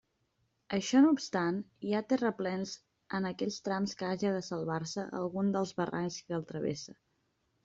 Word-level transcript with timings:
Això 0.77 1.01
no 1.05 1.09
obstant, 1.15 1.59
hi 1.87 1.93
ha 1.97 2.01
terraplens 2.13 2.73
en 3.19 3.29
aquells 3.33 3.59
trams 3.69 3.95
que 4.01 4.09
haja 4.09 4.33
de 4.37 4.41
salvar-se 4.49 5.07
algun 5.21 5.53
dels 5.59 5.75
barrancs 5.83 6.19
que 6.25 6.39
el 6.41 6.49
travessa. 6.55 6.99